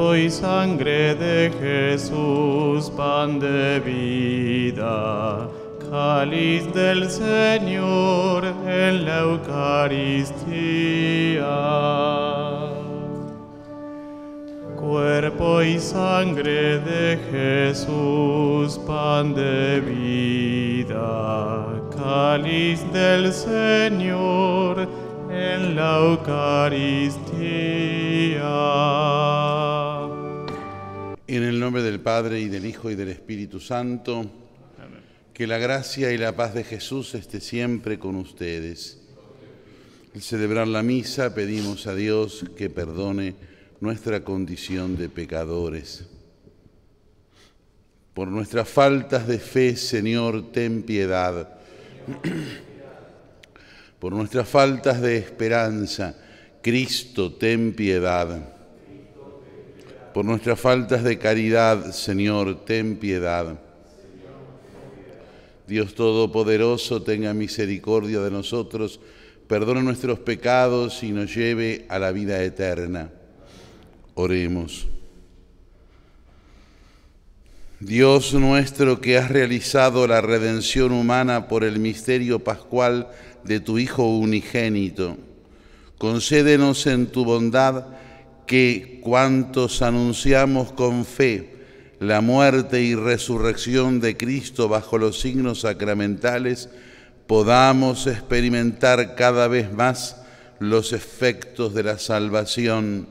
[0.00, 5.46] Cuerpo y sangre de Jesús, pan de vida,
[5.90, 9.84] cáliz del Señor en la Eucaristía.
[14.74, 24.88] Cuerpo y sangre de Jesús, pan de vida, cáliz del Señor
[25.30, 27.29] en la Eucaristía.
[32.10, 34.28] Padre y del Hijo y del Espíritu Santo,
[35.32, 38.98] que la gracia y la paz de Jesús esté siempre con ustedes.
[40.12, 43.36] Al celebrar la misa pedimos a Dios que perdone
[43.78, 46.02] nuestra condición de pecadores.
[48.12, 51.60] Por nuestras faltas de fe, Señor, ten piedad.
[54.00, 56.16] Por nuestras faltas de esperanza,
[56.60, 58.59] Cristo, ten piedad.
[60.14, 63.60] Por nuestras faltas de caridad, Señor, ten piedad.
[65.68, 68.98] Dios Todopoderoso, tenga misericordia de nosotros,
[69.46, 73.10] perdone nuestros pecados y nos lleve a la vida eterna.
[74.14, 74.88] Oremos.
[77.78, 83.08] Dios nuestro que has realizado la redención humana por el misterio pascual
[83.44, 85.16] de tu Hijo unigénito,
[85.98, 87.86] concédenos en tu bondad
[88.50, 91.50] que cuantos anunciamos con fe
[92.00, 96.68] la muerte y resurrección de Cristo bajo los signos sacramentales,
[97.28, 100.16] podamos experimentar cada vez más
[100.58, 103.06] los efectos de la salvación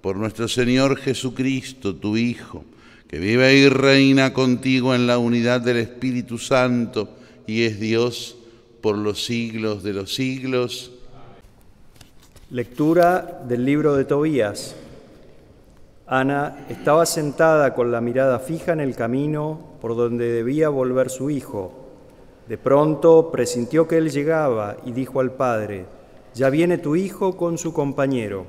[0.00, 2.64] por nuestro Señor Jesucristo, tu Hijo,
[3.06, 8.36] que vive y reina contigo en la unidad del Espíritu Santo y es Dios
[8.80, 10.90] por los siglos de los siglos.
[12.52, 14.76] Lectura del libro de Tobías.
[16.06, 21.30] Ana estaba sentada con la mirada fija en el camino por donde debía volver su
[21.30, 21.72] hijo.
[22.46, 25.86] De pronto presintió que él llegaba y dijo al padre,
[26.34, 28.44] ya viene tu hijo con su compañero.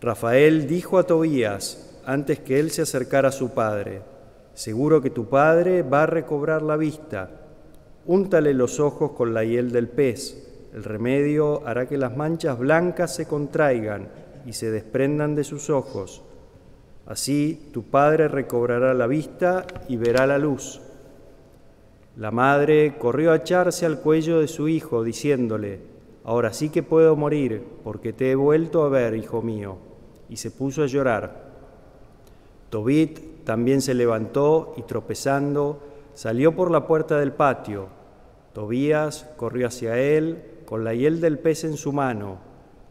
[0.00, 4.00] Rafael dijo a Tobías, antes que él se acercara a su padre,
[4.54, 7.28] seguro que tu padre va a recobrar la vista.
[8.06, 10.47] Úntale los ojos con la hiel del pez.
[10.72, 14.08] El remedio hará que las manchas blancas se contraigan
[14.46, 16.22] y se desprendan de sus ojos.
[17.06, 20.80] Así tu padre recobrará la vista y verá la luz.
[22.16, 25.80] La madre corrió a echarse al cuello de su hijo, diciéndole,
[26.24, 29.78] Ahora sí que puedo morir, porque te he vuelto a ver, hijo mío
[30.28, 31.48] y se puso a llorar.
[32.70, 35.80] Tobit también se levantó y tropezando
[36.14, 37.86] salió por la puerta del patio.
[38.52, 42.36] Tobías corrió hacia él con la hiel del pez en su mano,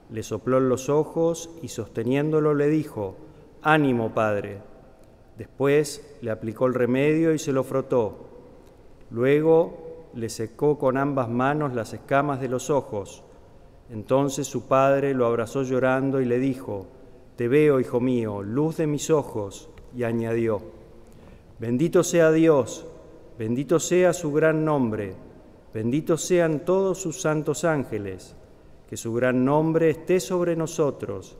[0.10, 3.14] le sopló en los ojos y sosteniéndolo le dijo,
[3.62, 4.58] Ánimo, padre.
[5.38, 8.30] Después le aplicó el remedio y se lo frotó.
[9.12, 13.24] Luego le secó con ambas manos las escamas de los ojos.
[13.92, 16.88] Entonces su padre lo abrazó llorando y le dijo,
[17.36, 20.64] te veo, hijo mío, luz de mis ojos, y añadió,
[21.59, 22.88] bendito sea Dios,
[23.38, 25.27] bendito sea su gran nombre,
[25.78, 28.36] benditos sean todos sus santos ángeles,
[28.90, 31.38] que su gran nombre esté sobre nosotros,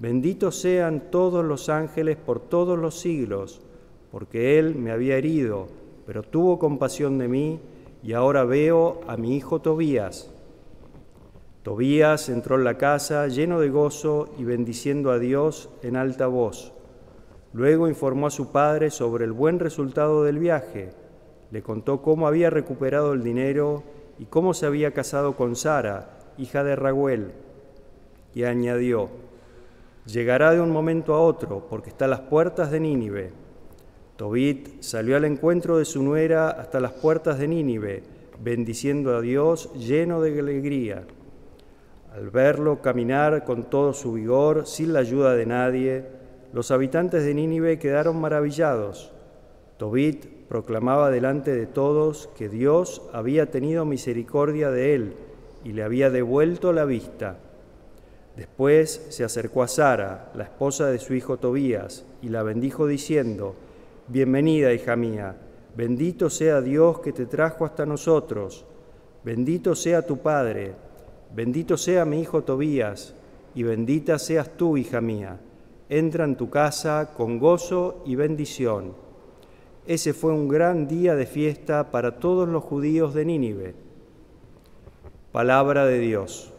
[0.00, 3.60] benditos sean todos los ángeles por todos los siglos,
[4.10, 5.68] porque Él me había herido,
[6.06, 7.60] pero tuvo compasión de mí,
[8.02, 10.28] y ahora veo a mi hijo Tobías
[11.62, 16.72] Tobías entró en la casa lleno de gozo y bendiciendo a Dios en alta voz.
[17.52, 20.90] Luego informó a su padre sobre el buen resultado del viaje.
[21.50, 23.82] Le contó cómo había recuperado el dinero
[24.18, 27.32] y cómo se había casado con Sara, hija de Raguel.
[28.34, 29.08] Y añadió,
[30.06, 33.32] llegará de un momento a otro porque está a las puertas de Nínive.
[34.16, 38.02] Tobit salió al encuentro de su nuera hasta las puertas de Nínive,
[38.42, 41.04] bendiciendo a Dios lleno de alegría.
[42.12, 46.04] Al verlo caminar con todo su vigor, sin la ayuda de nadie,
[46.52, 49.12] los habitantes de Nínive quedaron maravillados.
[49.76, 55.14] Tobit proclamaba delante de todos que Dios había tenido misericordia de él
[55.64, 57.36] y le había devuelto la vista.
[58.36, 63.54] Después se acercó a Sara, la esposa de su hijo Tobías, y la bendijo diciendo,
[64.06, 65.36] Bienvenida, hija mía,
[65.76, 68.64] bendito sea Dios que te trajo hasta nosotros,
[69.24, 70.74] bendito sea tu Padre,
[71.34, 73.14] Bendito sea mi hijo Tobías,
[73.54, 75.38] y bendita seas tú, hija mía.
[75.90, 78.94] Entra en tu casa con gozo y bendición.
[79.88, 83.74] Ese fue un gran día de fiesta para todos los judíos de Nínive.
[85.32, 86.52] Palabra de Dios.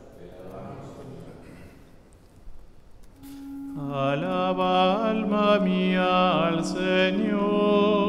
[3.78, 8.00] Alaba alma mía al Señor.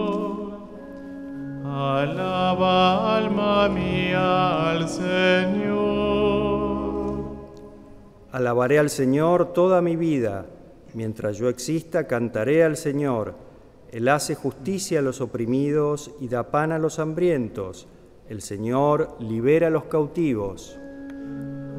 [1.66, 5.90] Alaba alma mía al Señor.
[8.32, 10.46] Alabaré al Señor toda mi vida.
[10.94, 13.49] Mientras yo exista, cantaré al Señor.
[13.92, 17.88] Él hace justicia a los oprimidos y da pan a los hambrientos.
[18.28, 20.78] El Señor libera a los cautivos.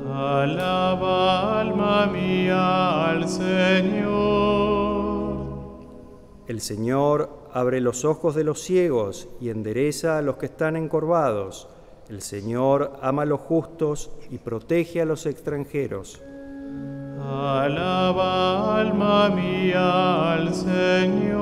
[0.06, 4.52] Alaba alma mía al Señor.
[6.48, 11.70] El Señor abre los ojos de los ciegos y endereza a los que están encorvados.
[12.10, 16.22] El Señor ama a los justos y protege a los extranjeros.
[17.30, 21.42] Alaba alma mía al Señor.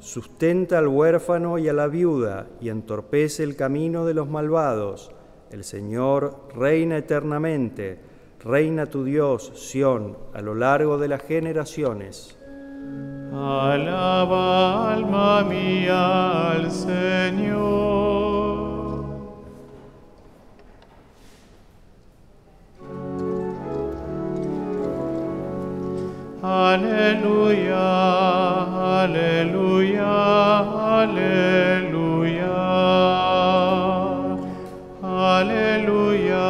[0.00, 5.10] Sustenta al huérfano y a la viuda y entorpece el camino de los malvados.
[5.50, 8.00] El Señor reina eternamente,
[8.42, 12.38] reina tu Dios, Sión, a lo largo de las generaciones.
[13.32, 18.53] Alaba alma mía al Señor.
[26.74, 27.86] Aleluya,
[29.04, 30.10] aleluya,
[31.02, 32.56] aleluya.
[35.38, 36.48] Aleluya,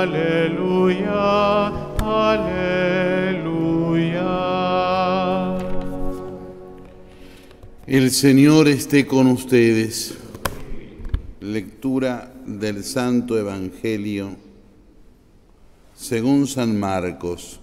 [0.00, 1.20] aleluya,
[2.00, 2.78] aleluya.
[7.86, 10.14] El Señor esté con ustedes.
[11.42, 14.30] Lectura del Santo Evangelio
[15.94, 17.60] según San Marcos.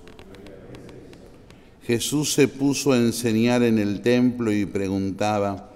[1.85, 5.71] Jesús se puso a enseñar en el templo y preguntaba,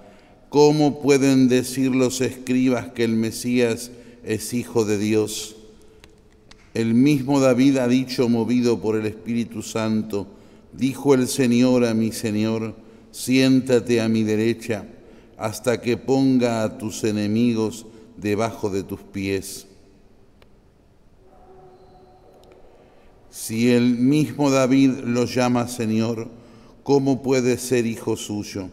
[0.48, 3.90] ¿cómo pueden decir los escribas que el Mesías
[4.24, 5.56] es hijo de Dios?
[6.74, 10.26] El mismo David ha dicho, movido por el Espíritu Santo,
[10.72, 12.74] dijo el Señor a mi Señor,
[13.10, 14.86] siéntate a mi derecha
[15.38, 17.86] hasta que ponga a tus enemigos
[18.16, 19.66] debajo de tus pies.
[23.36, 26.26] Si el mismo David lo llama Señor,
[26.82, 28.70] ¿cómo puede ser hijo suyo?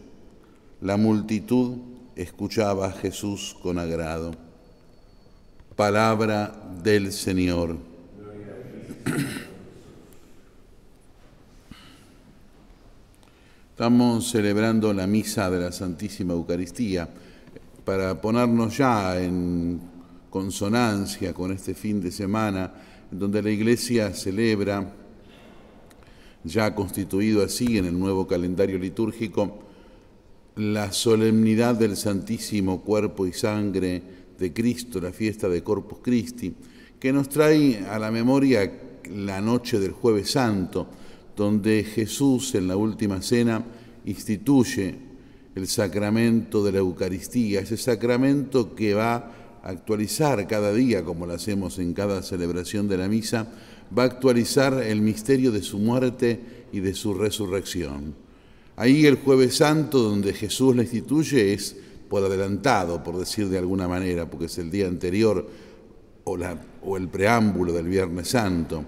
[0.80, 1.76] La multitud
[2.16, 4.32] escuchaba a Jesús con agrado.
[5.76, 6.50] Palabra
[6.82, 7.76] del Señor.
[13.70, 17.06] Estamos celebrando la misa de la Santísima Eucaristía
[17.84, 19.78] para ponernos ya en
[20.30, 24.92] consonancia con este fin de semana donde la Iglesia celebra,
[26.42, 29.60] ya constituido así en el nuevo calendario litúrgico,
[30.56, 34.02] la solemnidad del Santísimo Cuerpo y Sangre
[34.38, 36.54] de Cristo, la fiesta de Corpus Christi,
[36.98, 38.80] que nos trae a la memoria
[39.14, 40.88] la noche del jueves santo,
[41.36, 43.64] donde Jesús en la última cena
[44.06, 44.94] instituye
[45.54, 51.78] el sacramento de la Eucaristía, ese sacramento que va actualizar cada día, como lo hacemos
[51.78, 53.48] en cada celebración de la misa,
[53.96, 58.14] va a actualizar el misterio de su muerte y de su resurrección.
[58.76, 61.76] Ahí el jueves santo, donde Jesús la instituye, es
[62.08, 65.48] por adelantado, por decir de alguna manera, porque es el día anterior
[66.24, 66.38] o,
[66.82, 68.84] o el preámbulo del Viernes Santo.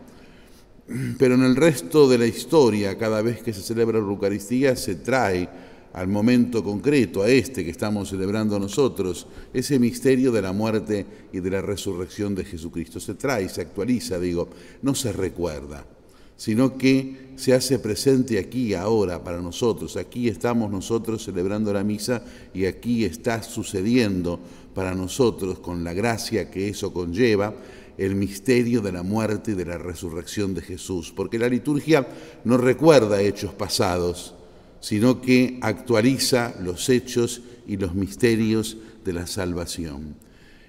[1.18, 4.96] Pero en el resto de la historia, cada vez que se celebra la Eucaristía, se
[4.96, 5.48] trae
[5.96, 11.40] al momento concreto, a este que estamos celebrando nosotros, ese misterio de la muerte y
[11.40, 13.00] de la resurrección de Jesucristo.
[13.00, 14.50] Se trae, se actualiza, digo,
[14.82, 15.86] no se recuerda,
[16.36, 19.96] sino que se hace presente aquí, ahora, para nosotros.
[19.96, 22.22] Aquí estamos nosotros celebrando la misa
[22.52, 24.38] y aquí está sucediendo
[24.74, 27.54] para nosotros, con la gracia que eso conlleva,
[27.96, 32.06] el misterio de la muerte y de la resurrección de Jesús, porque la liturgia
[32.44, 34.35] no recuerda hechos pasados,
[34.86, 40.14] sino que actualiza los hechos y los misterios de la salvación.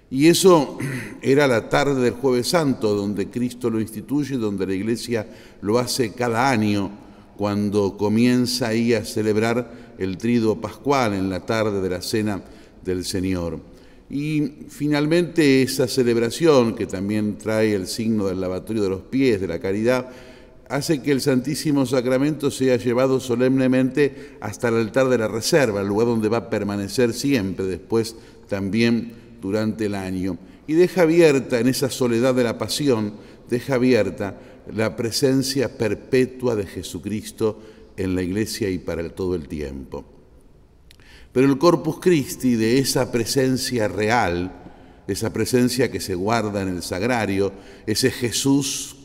[0.10, 0.80] Y eso
[1.22, 5.28] era la tarde del jueves santo, donde Cristo lo instituye, donde la iglesia
[5.62, 6.90] lo hace cada año,
[7.38, 12.42] cuando comienza ahí a celebrar el triduo pascual en la tarde de la cena
[12.84, 13.60] del Señor.
[14.10, 19.48] Y finalmente esa celebración, que también trae el signo del lavatorio de los pies, de
[19.48, 20.10] la caridad,
[20.70, 25.88] hace que el Santísimo Sacramento sea llevado solemnemente hasta el altar de la reserva, el
[25.88, 28.16] lugar donde va a permanecer siempre, después
[28.50, 30.38] también durante el año.
[30.68, 33.14] Y deja abierta en esa soledad de la pasión,
[33.50, 34.38] deja abierta
[34.74, 37.62] la presencia perpetua de Jesucristo
[37.96, 40.04] en la iglesia y para todo el tiempo.
[41.32, 44.52] Pero el Corpus Christi de esa presencia real,
[45.08, 47.54] esa presencia que se guarda en el sagrario,
[47.86, 48.97] ese Jesús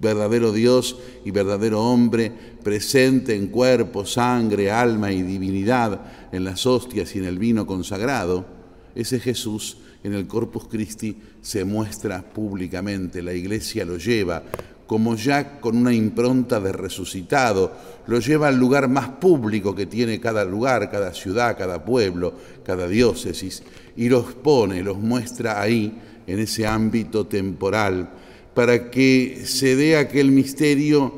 [0.00, 6.00] verdadero Dios y verdadero hombre, presente en cuerpo, sangre, alma y divinidad
[6.32, 8.46] en las hostias y en el vino consagrado,
[8.94, 14.42] ese Jesús en el Corpus Christi se muestra públicamente, la iglesia lo lleva
[14.86, 17.72] como ya con una impronta de resucitado,
[18.06, 22.86] lo lleva al lugar más público que tiene cada lugar, cada ciudad, cada pueblo, cada
[22.86, 23.62] diócesis,
[23.96, 28.10] y los pone, los muestra ahí, en ese ámbito temporal,
[28.54, 31.12] para que se dé aquel misterio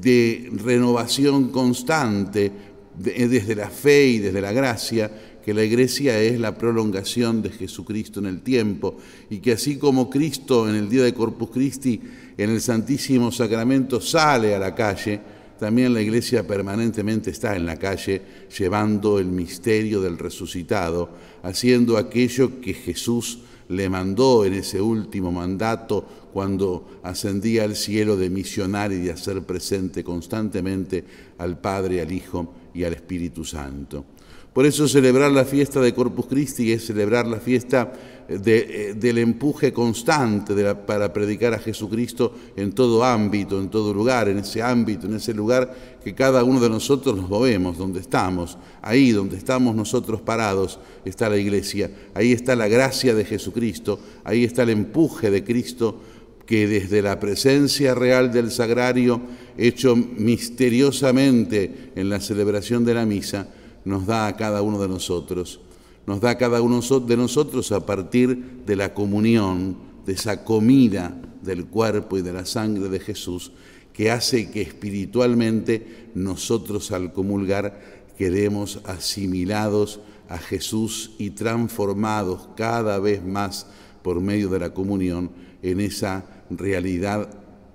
[0.00, 2.52] de renovación constante
[2.98, 5.10] desde la fe y desde la gracia,
[5.44, 8.96] que la iglesia es la prolongación de Jesucristo en el tiempo
[9.30, 12.00] y que así como Cristo en el día de Corpus Christi
[12.36, 15.20] en el Santísimo Sacramento sale a la calle,
[15.58, 18.20] también la iglesia permanentemente está en la calle
[18.58, 21.10] llevando el misterio del resucitado,
[21.44, 28.30] haciendo aquello que Jesús le mandó en ese último mandato cuando ascendía al cielo de
[28.30, 31.04] misionar y de hacer presente constantemente
[31.38, 34.04] al Padre, al Hijo y al Espíritu Santo.
[34.52, 37.92] Por eso celebrar la fiesta de Corpus Christi es celebrar la fiesta
[38.28, 44.38] eh, del empuje constante para predicar a Jesucristo en todo ámbito, en todo lugar, en
[44.38, 49.12] ese ámbito, en ese lugar que cada uno de nosotros nos movemos, donde estamos, ahí
[49.12, 54.64] donde estamos nosotros parados está la iglesia, ahí está la gracia de Jesucristo, ahí está
[54.64, 56.00] el empuje de Cristo
[56.46, 59.20] que desde la presencia real del sagrario,
[59.56, 63.48] hecho misteriosamente en la celebración de la misa,
[63.84, 65.60] nos da a cada uno de nosotros.
[66.06, 71.66] Nos da cada uno de nosotros a partir de la comunión, de esa comida del
[71.66, 73.52] cuerpo y de la sangre de Jesús,
[73.92, 83.24] que hace que espiritualmente nosotros al comulgar quedemos asimilados a Jesús y transformados cada vez
[83.24, 83.66] más
[84.02, 85.30] por medio de la comunión
[85.62, 87.28] en esa realidad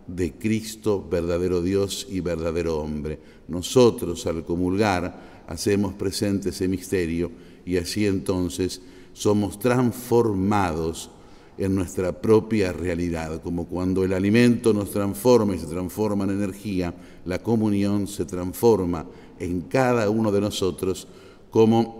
[0.07, 3.19] de Cristo, verdadero Dios y verdadero hombre.
[3.47, 7.31] Nosotros al comulgar hacemos presente ese misterio
[7.71, 8.81] y así entonces
[9.13, 11.09] somos transformados
[11.57, 16.93] en nuestra propia realidad, como cuando el alimento nos transforma y se transforma en energía,
[17.23, 19.05] la comunión se transforma
[19.39, 21.07] en cada uno de nosotros
[21.49, 21.97] como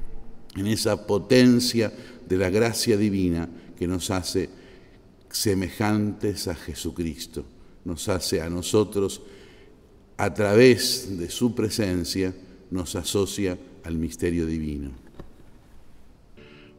[0.56, 1.92] en esa potencia
[2.26, 3.46] de la gracia divina
[3.78, 4.48] que nos hace
[5.28, 7.44] semejantes a Jesucristo,
[7.84, 9.20] nos hace a nosotros
[10.16, 12.34] a través de su presencia,
[12.70, 15.09] nos asocia al misterio divino.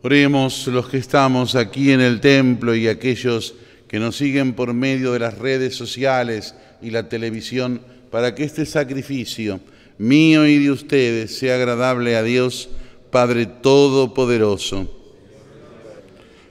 [0.03, 3.53] Oremos los que estamos aquí en el templo y aquellos
[3.87, 8.65] que nos siguen por medio de las redes sociales y la televisión para que este
[8.65, 9.59] sacrificio
[9.99, 12.69] mío y de ustedes sea agradable a Dios,
[13.11, 14.89] Padre Todopoderoso.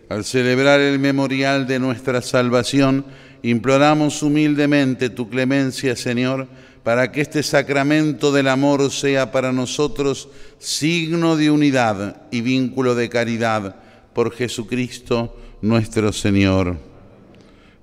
[0.09, 3.04] Al celebrar el memorial de nuestra salvación,
[3.42, 6.47] imploramos humildemente tu clemencia, Señor,
[6.82, 13.08] para que este sacramento del amor sea para nosotros signo de unidad y vínculo de
[13.08, 13.76] caridad
[14.14, 16.78] por Jesucristo nuestro Señor.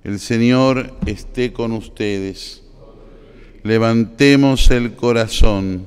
[0.02, 2.62] El Señor esté con ustedes.
[3.62, 5.86] Levantemos el corazón.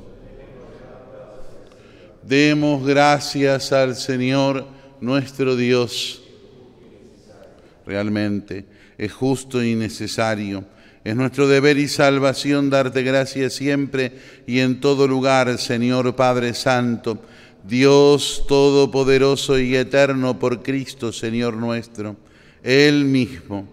[2.23, 4.65] Demos gracias al Señor
[5.01, 6.21] nuestro Dios.
[7.85, 8.65] Realmente
[8.97, 10.63] es justo y necesario
[11.03, 14.11] es nuestro deber y salvación darte gracias siempre
[14.45, 17.17] y en todo lugar, Señor Padre Santo,
[17.67, 22.15] Dios Todopoderoso y Eterno por Cristo, Señor nuestro.
[22.61, 23.67] Él mismo,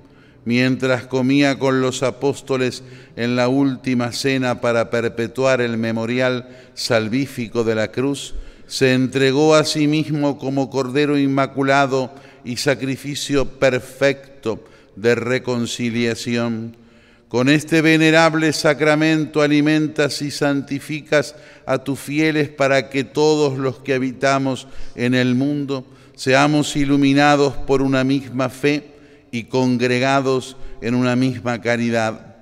[0.47, 2.83] mientras comía con los apóstoles
[3.15, 8.35] en la última cena para perpetuar el memorial salvífico de la cruz,
[8.67, 12.11] se entregó a sí mismo como Cordero Inmaculado
[12.43, 14.65] y sacrificio perfecto
[14.97, 16.88] de reconciliación
[17.29, 21.35] con este venerable sacramento alimentas y santificas
[21.67, 27.83] a tus fieles para que todos los que habitamos en el mundo seamos iluminados por
[27.83, 28.95] una misma fe
[29.31, 32.37] y congregados en una misma caridad.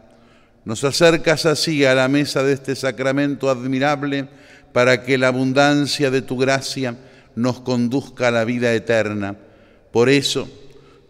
[0.65, 4.29] Nos acercas así a la mesa de este sacramento admirable
[4.73, 6.97] para que la abundancia de tu gracia
[7.35, 9.37] nos conduzca a la vida eterna.
[9.91, 10.49] Por eso,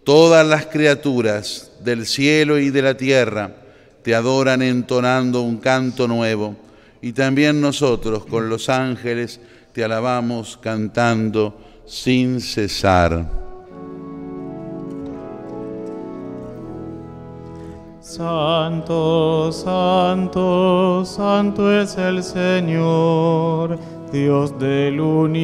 [0.05, 3.66] todas las criaturas del cielo y de la tierra,
[4.07, 6.55] te adoran entonando un canto nuevo
[7.03, 9.41] y también nosotros con los ángeles
[9.73, 13.29] te alabamos cantando sin cesar.
[17.99, 23.77] Santo, santo, santo es el Señor
[24.13, 25.37] Dios del universo,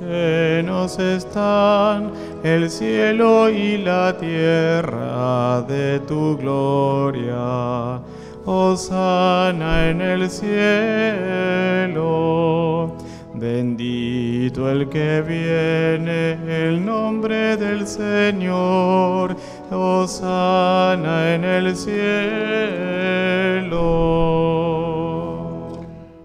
[0.00, 2.12] llenos están
[2.44, 8.00] el cielo y la tierra de tu gloria.
[8.46, 10.54] Hosana en el cielo.
[13.34, 19.36] Bendito el que viene, el nombre del Señor.
[19.70, 21.94] Hosana en el cielo.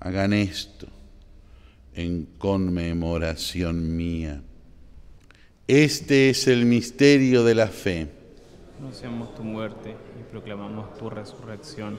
[0.00, 0.86] Hagan esto
[1.94, 4.42] en conmemoración mía.
[5.66, 8.08] Este es el misterio de la fe.
[8.78, 11.98] Anunciamos tu muerte y proclamamos tu resurrección.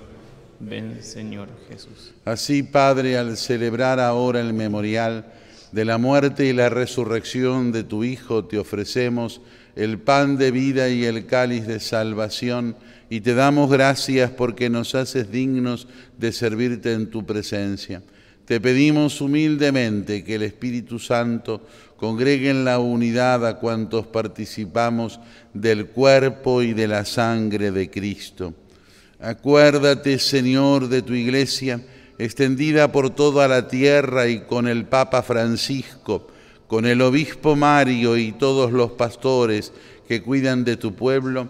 [0.60, 2.14] Ven, Señor Jesús.
[2.26, 5.26] Así, Padre, al celebrar ahora el memorial
[5.72, 9.42] de la muerte y la resurrección de tu Hijo, te ofrecemos
[9.76, 12.76] el pan de vida y el cáliz de salvación,
[13.10, 15.88] y te damos gracias porque nos haces dignos
[16.18, 18.02] de servirte en tu presencia.
[18.46, 21.62] Te pedimos humildemente que el Espíritu Santo
[21.98, 25.20] congregue en la unidad a cuantos participamos
[25.54, 28.54] del cuerpo y de la sangre de Cristo.
[29.20, 31.82] Acuérdate, Señor, de tu iglesia,
[32.18, 36.28] extendida por toda la tierra y con el Papa Francisco,
[36.68, 39.72] con el Obispo Mario y todos los pastores
[40.08, 41.50] que cuidan de tu pueblo,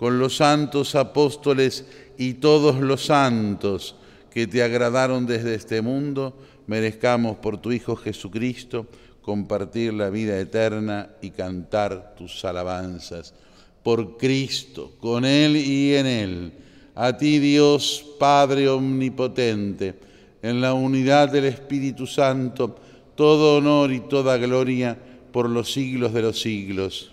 [0.00, 1.84] con los santos apóstoles
[2.16, 3.96] y todos los santos
[4.30, 8.86] que te agradaron desde este mundo, merezcamos por tu Hijo Jesucristo
[9.20, 13.34] compartir la vida eterna y cantar tus alabanzas.
[13.82, 16.52] Por Cristo, con Él y en Él
[16.94, 19.94] a ti Dios Padre Omnipotente,
[20.40, 22.74] en la unidad del Espíritu Santo,
[23.14, 24.96] todo honor y toda gloria
[25.30, 27.12] por los siglos de los siglos.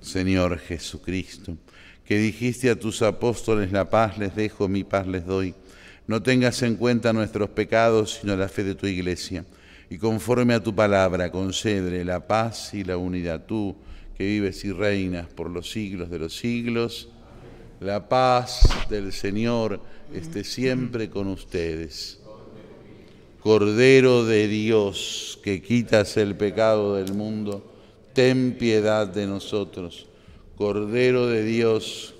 [0.00, 1.56] Señor Jesucristo,
[2.04, 5.54] que dijiste a tus apóstoles, la paz les dejo, mi paz les doy,
[6.06, 9.44] no tengas en cuenta nuestros pecados, sino la fe de tu iglesia
[9.90, 13.44] y conforme a tu palabra concede la paz y la unidad.
[13.44, 13.76] Tú
[14.16, 17.08] que vives y reinas por los siglos de los siglos,
[17.80, 19.80] la paz del Señor
[20.14, 22.20] esté siempre con ustedes.
[23.40, 27.69] Cordero de Dios, que quitas el pecado del mundo,
[28.12, 30.06] ten piedad de nosotros.
[30.56, 32.14] Cordero de Dios,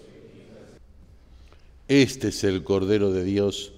[1.88, 3.72] este es el Cordero de Dios,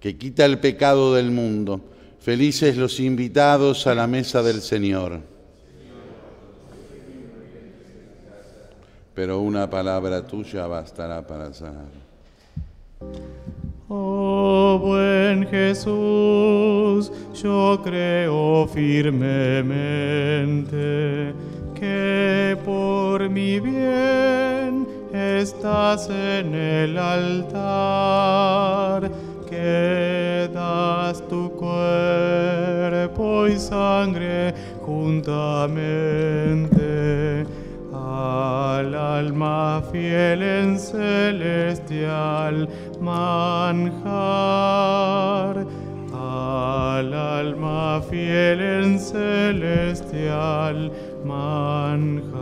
[0.00, 1.80] que quita el pecado del mundo.
[2.18, 5.20] Felices los invitados a la mesa del Señor.
[9.14, 11.90] Pero una palabra tuya bastará para sanar.
[13.88, 14.80] Oh
[15.32, 19.32] buen Jesús, yo creo firmemente
[21.74, 28.30] que por mi bien estás en el altar
[29.48, 36.81] que das tu cuerpo y sangre juntamente
[38.32, 42.68] al alma fiel en celestial
[43.00, 44.06] manjar,
[46.14, 50.92] al alma fiel en celestial
[51.24, 52.32] manjar.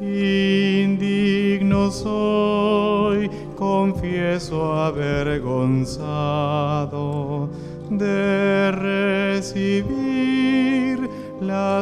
[0.00, 7.50] Indigno soy confieso avergonzado
[7.90, 9.97] de recibir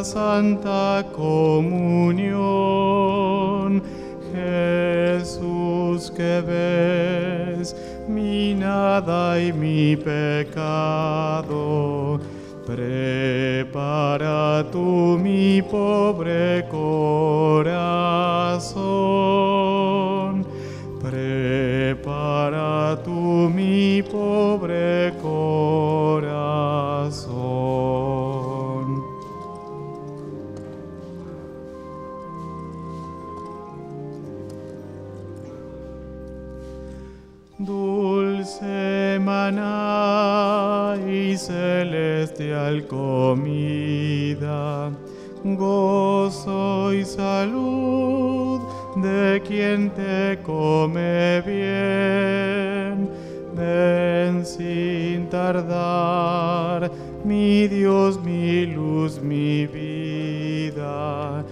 [0.05, 2.37] Santa Comunión.
[4.35, 7.75] Jesús que ves
[8.09, 11.51] mi nada y mi pecado,
[12.67, 18.27] prepara tú mi pobre corazón
[21.07, 25.16] Prepara tú mi pobre corazón.
[37.67, 44.93] Dulce maná y celestial comida,
[45.43, 48.61] gozo y salud
[48.95, 53.11] de quien te come bien.
[53.57, 56.89] Ven sin tardar,
[57.25, 61.45] mi Dios, mi luz, mi vida.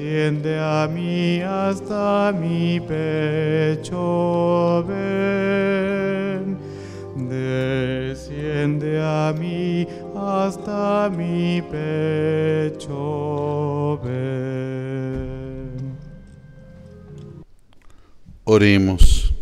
[0.00, 6.56] Desciende a mí hasta mi pecho, ven.
[7.28, 9.86] Desciende a mí
[10.16, 12.90] hasta mi pecho,
[14.02, 15.98] ven.
[18.44, 19.34] Oremos.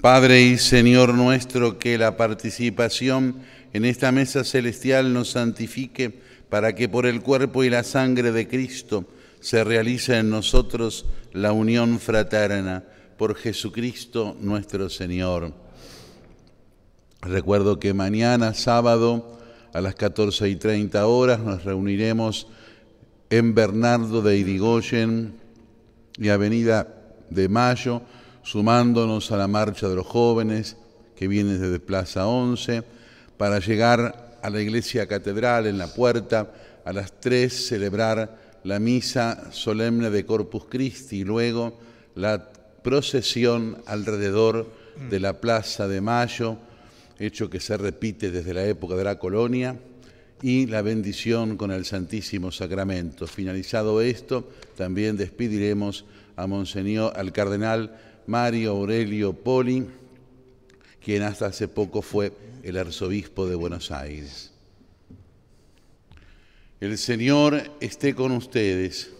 [0.00, 3.36] Padre y Señor nuestro, que la participación
[3.72, 8.46] en esta mesa celestial nos santifique para que por el cuerpo y la sangre de
[8.46, 9.06] Cristo
[9.40, 12.84] se realice en nosotros la unión fraterna
[13.16, 15.54] por Jesucristo nuestro Señor.
[17.22, 19.38] Recuerdo que mañana, sábado,
[19.72, 22.48] a las 14 y 30 horas, nos reuniremos
[23.30, 25.32] en Bernardo de Irigoyen
[26.18, 26.86] y Avenida
[27.30, 28.02] de Mayo,
[28.42, 30.76] sumándonos a la marcha de los jóvenes
[31.16, 32.82] que viene desde Plaza 11,
[33.38, 36.52] para llegar a la iglesia catedral en la puerta,
[36.84, 41.78] a las 3 celebrar la misa solemne de Corpus Christi y luego
[42.14, 42.50] la
[42.82, 44.66] procesión alrededor
[45.08, 46.58] de la Plaza de Mayo,
[47.18, 49.78] hecho que se repite desde la época de la colonia,
[50.42, 53.28] y la bendición con el Santísimo Sacramento.
[53.28, 59.86] Finalizado esto, también despediremos a Monseñor, al Cardenal Mario Aurelio Poli,
[61.04, 64.52] quien hasta hace poco fue el arzobispo de Buenos Aires.
[66.80, 69.12] El Señor esté con ustedes.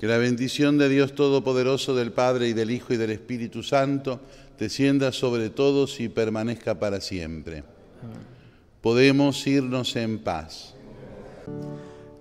[0.00, 4.20] Que la bendición de Dios Todopoderoso, del Padre y del Hijo y del Espíritu Santo,
[4.58, 7.64] descienda sobre todos y permanezca para siempre.
[8.80, 10.74] Podemos irnos en paz.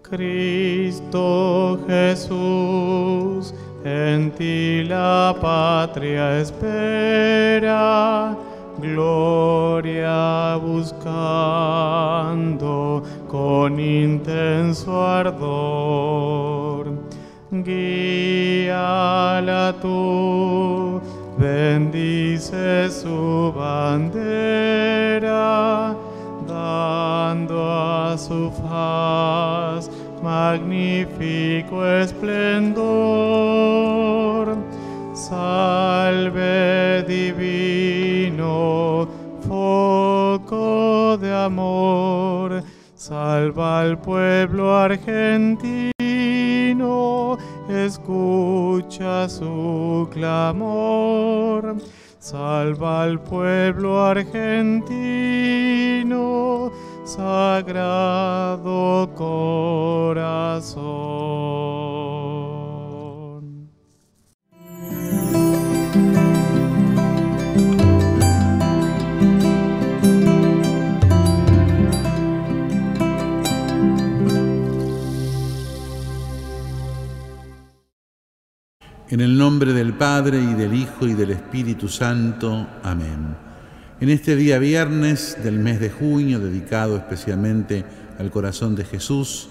[0.01, 8.37] Cristo Jesús, en ti la patria espera,
[8.79, 11.03] gloria buscando
[13.27, 16.93] con intenso ardor.
[17.51, 21.01] Guíala tú,
[21.37, 25.95] bendice su bandera
[26.47, 29.91] dando a su faz
[30.23, 32.73] magnífico esplendor.
[35.13, 37.62] Salve divina
[41.17, 42.63] de amor,
[42.95, 45.91] salva al pueblo argentino,
[47.69, 51.77] escucha su clamor.
[52.23, 54.81] Salva al pueblo argentino,
[57.03, 60.73] sagrado corazón.
[79.13, 82.65] En el nombre del Padre y del Hijo y del Espíritu Santo.
[82.81, 83.35] Amén.
[84.01, 87.85] En este día viernes del mes de junio, dedicado especialmente
[88.17, 89.49] al corazón de Jesús,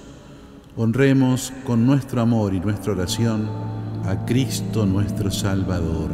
[0.74, 3.48] honremos con nuestro amor y nuestra oración
[4.04, 6.10] a Cristo nuestro Salvador.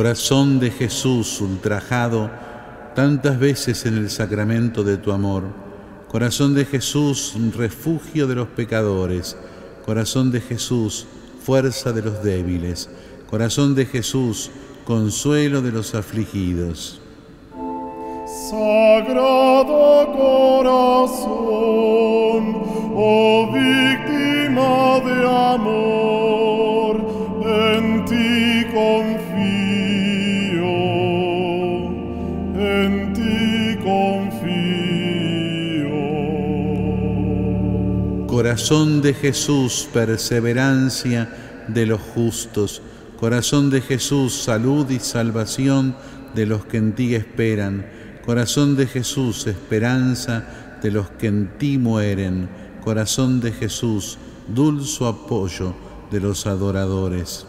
[0.00, 2.30] Corazón de Jesús ultrajado
[2.94, 5.44] tantas veces en el sacramento de tu amor,
[6.08, 9.36] corazón de Jesús, refugio de los pecadores,
[9.90, 11.04] corazón de Jesús,
[11.44, 12.88] fuerza de los débiles,
[13.28, 14.52] corazón de Jesús,
[14.84, 17.00] consuelo de los afligidos.
[18.48, 21.24] Sagrado corazón,
[22.94, 26.19] oh víctima de amor,
[38.50, 41.28] Corazón de Jesús, perseverancia
[41.68, 42.82] de los justos,
[43.16, 45.94] corazón de Jesús, salud y salvación
[46.34, 47.86] de los que en ti esperan,
[48.26, 52.48] corazón de Jesús, esperanza de los que en ti mueren,
[52.82, 55.72] corazón de Jesús, dulce apoyo
[56.10, 57.46] de los adoradores.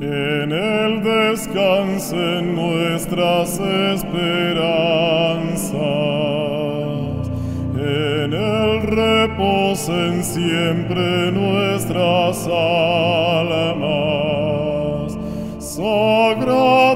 [0.00, 5.21] En él descansen nuestras esperanzas,
[8.94, 13.72] reposen siempre nuestras almas.
[15.58, 16.91] Sagrado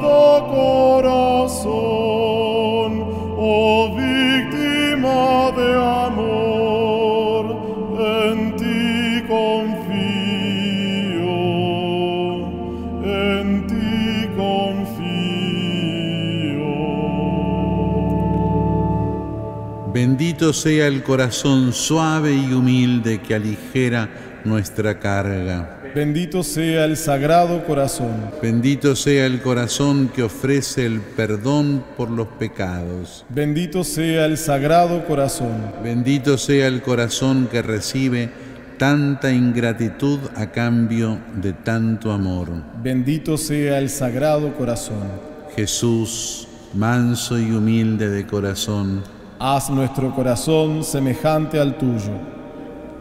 [20.37, 24.07] Bendito sea el corazón suave y humilde que aligera
[24.45, 25.81] nuestra carga.
[25.95, 28.33] Bendito sea el Sagrado Corazón.
[28.43, 33.25] Bendito sea el corazón que ofrece el perdón por los pecados.
[33.31, 35.73] Bendito sea el Sagrado Corazón.
[35.83, 38.29] Bendito sea el corazón que recibe
[38.77, 42.51] tanta ingratitud a cambio de tanto amor.
[42.83, 45.09] Bendito sea el Sagrado Corazón.
[45.57, 49.03] Jesús, manso y humilde de corazón,
[49.39, 52.13] Haz nuestro corazón semejante al tuyo.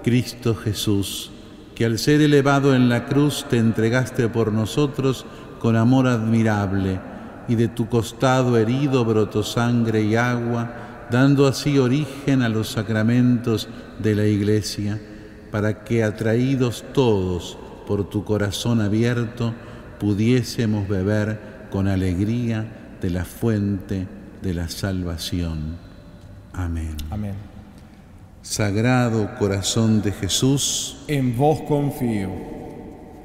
[0.04, 1.32] Cristo Jesús,
[1.74, 5.26] que al ser elevado en la cruz te entregaste por nosotros
[5.60, 7.00] con amor admirable,
[7.48, 13.70] y de tu costado herido brotó sangre y agua, dando así origen a los sacramentos
[14.00, 15.00] de la Iglesia,
[15.52, 19.54] para que atraídos todos por tu corazón abierto,
[20.02, 24.06] pudiésemos beber con alegría de la fuente
[24.42, 25.85] de la salvación.
[26.58, 26.96] Amén.
[27.10, 27.34] Amén.
[28.42, 32.30] Sagrado corazón de Jesús, En vos confío.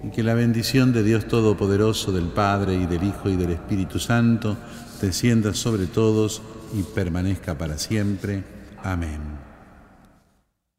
[0.03, 3.99] y que la bendición de Dios Todopoderoso, del Padre y del Hijo y del Espíritu
[3.99, 4.57] Santo,
[5.01, 6.41] descienda sobre todos
[6.75, 8.43] y permanezca para siempre.
[8.83, 9.40] Amén.